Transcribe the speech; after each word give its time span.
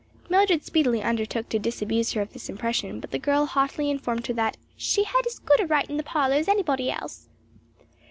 Mildred 0.29 0.63
speedily 0.65 1.03
undertook 1.03 1.47
to 1.49 1.59
disabuse 1.59 2.13
her 2.13 2.21
of 2.23 2.33
this 2.33 2.49
impression, 2.49 2.99
but 2.99 3.11
the 3.11 3.19
girl 3.19 3.45
haughtily 3.45 3.91
informed 3.91 4.25
her 4.25 4.33
that 4.33 4.57
"she 4.75 5.03
had 5.03 5.27
as 5.27 5.37
good 5.37 5.59
a 5.59 5.67
right 5.67 5.87
in 5.91 5.97
the 5.97 6.01
parlor 6.03 6.33
as 6.37 6.47
anybody 6.49 6.89
else." 6.89 7.29